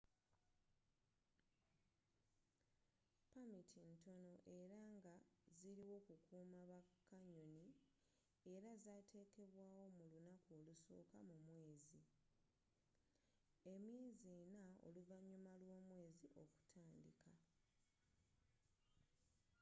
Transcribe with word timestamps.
pamiti 3.33 3.81
ntono 3.95 4.33
era 4.61 4.79
nga 4.95 5.13
ziliwo 5.59 5.97
kukuuma 6.07 6.59
ba 6.69 6.79
kanyoni 7.09 7.67
era 8.53 8.69
ngazatekebwawo 8.79 9.83
mu 9.97 10.03
lunaku 10.11 10.47
olusooka 10.59 11.17
mu 11.27 11.35
mwezi 11.45 11.99
emyezi 13.73 14.27
ena 14.43 14.63
oluvanyuma 14.87 15.51
lwomwezi 15.63 16.27
okutandika 16.43 17.31